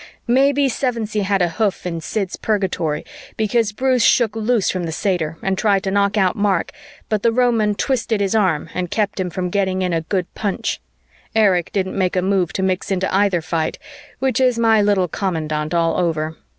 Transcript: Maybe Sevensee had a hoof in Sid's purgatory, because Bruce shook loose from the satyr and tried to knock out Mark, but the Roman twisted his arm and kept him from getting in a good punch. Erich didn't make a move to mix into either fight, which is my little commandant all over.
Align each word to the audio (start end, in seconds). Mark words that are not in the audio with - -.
Maybe 0.25 0.67
Sevensee 0.67 1.21
had 1.21 1.43
a 1.43 1.47
hoof 1.49 1.85
in 1.85 2.01
Sid's 2.01 2.35
purgatory, 2.35 3.05
because 3.37 3.71
Bruce 3.71 4.01
shook 4.01 4.35
loose 4.35 4.71
from 4.71 4.85
the 4.85 4.91
satyr 4.91 5.37
and 5.43 5.55
tried 5.59 5.83
to 5.83 5.91
knock 5.91 6.17
out 6.17 6.35
Mark, 6.35 6.71
but 7.07 7.21
the 7.21 7.31
Roman 7.31 7.75
twisted 7.75 8.19
his 8.19 8.33
arm 8.33 8.67
and 8.73 8.89
kept 8.89 9.19
him 9.19 9.29
from 9.29 9.51
getting 9.51 9.83
in 9.83 9.93
a 9.93 10.01
good 10.01 10.25
punch. 10.33 10.81
Erich 11.35 11.71
didn't 11.71 11.99
make 11.99 12.15
a 12.15 12.23
move 12.23 12.51
to 12.53 12.63
mix 12.63 12.89
into 12.89 13.13
either 13.13 13.43
fight, 13.43 13.77
which 14.17 14.39
is 14.39 14.57
my 14.57 14.81
little 14.81 15.07
commandant 15.07 15.71
all 15.71 15.95
over. 15.95 16.35